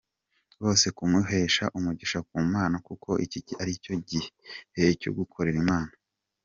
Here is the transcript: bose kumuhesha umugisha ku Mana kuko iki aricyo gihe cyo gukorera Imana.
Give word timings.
bose 0.61 0.85
kumuhesha 0.97 1.63
umugisha 1.77 2.19
ku 2.27 2.35
Mana 2.53 2.75
kuko 2.87 3.09
iki 3.25 3.39
aricyo 3.61 3.93
gihe 4.09 4.83
cyo 5.01 5.11
gukorera 5.17 5.57
Imana. 5.65 5.91